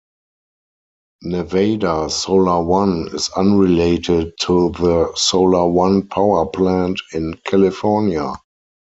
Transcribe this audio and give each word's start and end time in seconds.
Nevada 1.21 2.09
Solar 2.09 2.63
One 2.63 3.09
is 3.13 3.29
unrelated 3.35 4.33
to 4.39 4.71
the 4.71 5.11
Solar 5.15 5.67
One 5.69 6.07
power 6.07 6.47
plant 6.47 6.99
in 7.13 7.35
California. 7.45 8.33